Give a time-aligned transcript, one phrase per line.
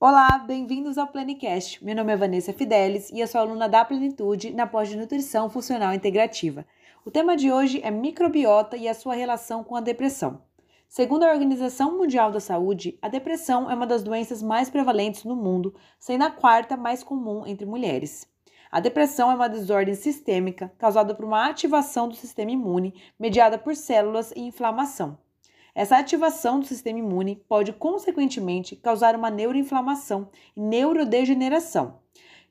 [0.00, 1.84] Olá, bem-vindos ao Planicast.
[1.84, 5.50] Meu nome é Vanessa Fidelis e eu sou aluna da Plenitude na pós de Nutrição
[5.50, 6.64] Funcional Integrativa.
[7.04, 10.40] O tema de hoje é microbiota e a sua relação com a depressão.
[10.88, 15.34] Segundo a Organização Mundial da Saúde, a depressão é uma das doenças mais prevalentes no
[15.34, 18.24] mundo, sendo a quarta mais comum entre mulheres.
[18.70, 23.74] A depressão é uma desordem sistêmica causada por uma ativação do sistema imune mediada por
[23.74, 25.18] células e inflamação.
[25.78, 32.00] Essa ativação do sistema imune pode, consequentemente, causar uma neuroinflamação e neurodegeneração,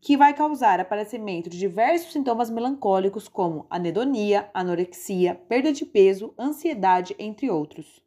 [0.00, 7.14] que vai causar aparecimento de diversos sintomas melancólicos, como anedonia, anorexia, perda de peso, ansiedade,
[7.16, 8.02] entre outros.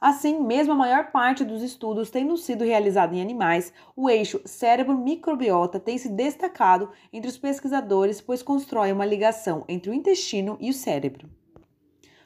[0.00, 5.78] Assim, mesmo a maior parte dos estudos tendo sido realizado em animais, o eixo cérebro-microbiota
[5.78, 10.72] tem se destacado entre os pesquisadores, pois constrói uma ligação entre o intestino e o
[10.72, 11.28] cérebro.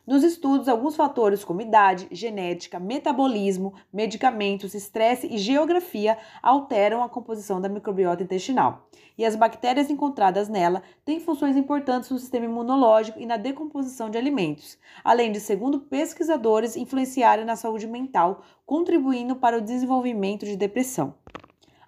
[0.06, 7.60] Nos estudos, alguns fatores como idade, genética, metabolismo, medicamentos, estresse e geografia alteram a composição
[7.60, 8.88] da microbiota intestinal.
[9.18, 14.16] E as bactérias encontradas nela têm funções importantes no sistema imunológico e na decomposição de
[14.16, 21.14] alimentos, além de, segundo pesquisadores, influenciarem na saúde mental, contribuindo para o desenvolvimento de depressão.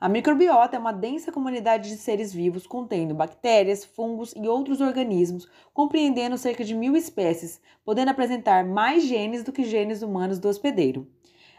[0.00, 5.48] A microbiota é uma densa comunidade de seres vivos contendo bactérias, fungos e outros organismos,
[5.74, 11.08] compreendendo cerca de mil espécies, podendo apresentar mais genes do que genes humanos do hospedeiro.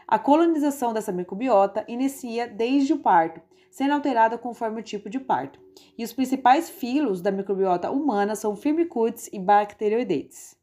[0.08, 5.60] A colonização dessa microbiota inicia desde o parto, sendo alterada conforme o tipo de parto.
[5.98, 10.59] E os principais filos da microbiota humana são firmicutes e bacteroidetes.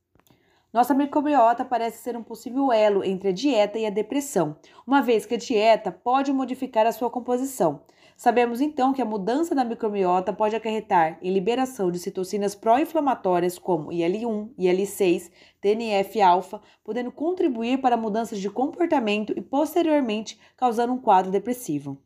[0.78, 5.26] Nossa microbiota parece ser um possível elo entre a dieta e a depressão, uma vez
[5.26, 7.82] que a dieta pode modificar a sua composição.
[8.16, 13.92] Sabemos então que a mudança da microbiota pode acarretar em liberação de citocinas pró-inflamatórias como
[13.92, 21.98] IL-1, IL-6, TNF-alfa, podendo contribuir para mudanças de comportamento e posteriormente causando um quadro depressivo.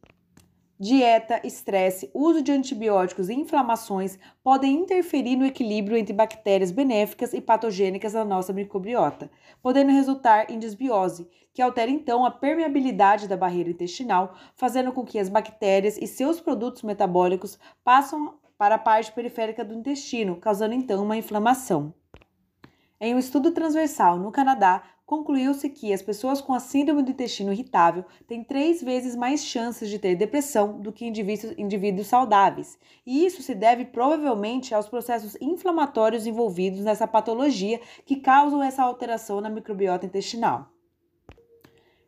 [0.83, 7.39] Dieta, estresse, uso de antibióticos e inflamações podem interferir no equilíbrio entre bactérias benéficas e
[7.39, 9.29] patogênicas da nossa microbiota,
[9.61, 15.19] podendo resultar em desbiose, que altera então a permeabilidade da barreira intestinal, fazendo com que
[15.19, 21.03] as bactérias e seus produtos metabólicos passem para a parte periférica do intestino, causando então
[21.03, 21.93] uma inflamação.
[23.03, 27.51] Em um estudo transversal no Canadá, concluiu-se que as pessoas com a síndrome do intestino
[27.51, 32.77] irritável têm três vezes mais chances de ter depressão do que indivíduos, indivíduos saudáveis.
[33.03, 39.41] E isso se deve provavelmente aos processos inflamatórios envolvidos nessa patologia que causam essa alteração
[39.41, 40.69] na microbiota intestinal.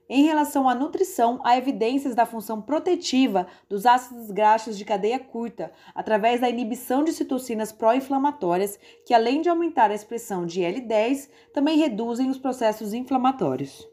[0.10, 5.72] Em relação à nutrição, há evidências da função protetiva dos ácidos graxos de cadeia curta,
[5.96, 11.78] através da inibição de citocinas pró-inflamatórias, que além de aumentar a expressão de L10, também
[11.78, 13.88] reduzem os processos inflamatórios.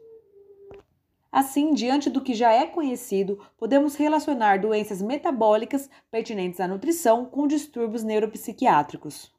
[1.31, 7.47] Assim, diante do que já é conhecido, podemos relacionar doenças metabólicas pertinentes à nutrição com
[7.47, 9.31] distúrbios neuropsiquiátricos.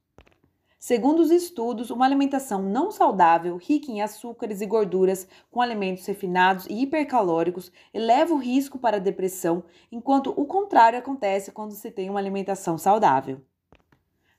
[0.85, 6.67] Segundo os estudos, uma alimentação não saudável, rica em açúcares e gorduras, com alimentos refinados
[6.67, 9.63] e hipercalóricos, eleva o risco para a depressão,
[9.93, 13.41] enquanto o contrário acontece quando se tem uma alimentação saudável.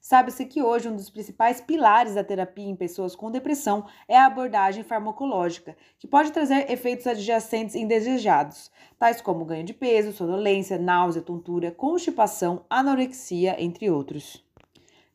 [0.01, 4.25] Sabe-se que hoje um dos principais pilares da terapia em pessoas com depressão é a
[4.25, 11.21] abordagem farmacológica, que pode trazer efeitos adjacentes indesejados, tais como ganho de peso, sonolência, náusea,
[11.21, 14.43] tontura, constipação, anorexia, entre outros.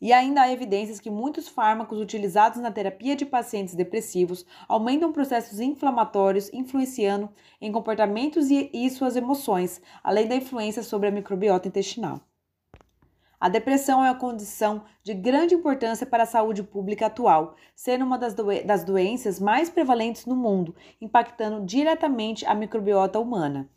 [0.00, 5.58] E ainda há evidências que muitos fármacos utilizados na terapia de pacientes depressivos aumentam processos
[5.58, 7.28] inflamatórios, influenciando
[7.60, 12.20] em comportamentos e, e suas emoções, além da influência sobre a microbiota intestinal.
[13.40, 18.18] A depressão é uma condição de grande importância para a saúde pública atual, sendo uma
[18.18, 18.34] das,
[18.64, 23.70] das doenças mais prevalentes no mundo, impactando diretamente a microbiota humana.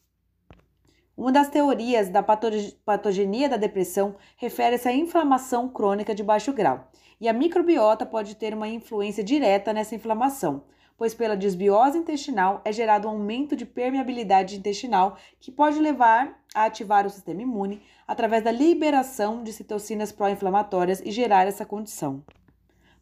[1.18, 6.90] Uma das teorias da patogenia da depressão refere-se à inflamação crônica de baixo grau,
[7.20, 10.64] e a microbiota pode ter uma influência direta nessa inflamação,
[10.98, 16.66] pois pela desbiose intestinal é gerado um aumento de permeabilidade intestinal que pode levar a
[16.66, 22.24] ativar o sistema imune através da liberação de citocinas pró-inflamatórias e gerar essa condição.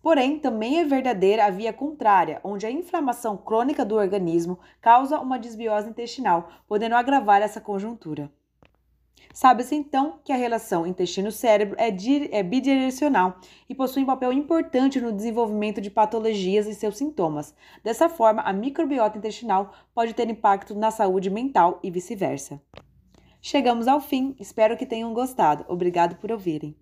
[0.02, 5.38] Porém, também é verdadeira a via contrária, onde a inflamação crônica do organismo causa uma
[5.38, 8.32] desbiose intestinal, podendo agravar essa conjuntura.
[9.34, 11.90] Sabe-se então que a relação intestino-cérebro é,
[12.32, 13.38] é, bidirecional
[13.68, 17.54] e possui um papel importante no desenvolvimento de patologias e seus sintomas.
[17.84, 22.62] Dessa forma, a microbiota intestinal pode ter impacto na saúde mental e vice-versa.
[23.42, 25.64] Chegamos ao fim, espero que tenham gostado.
[25.68, 26.76] Obrigado por ouvirem.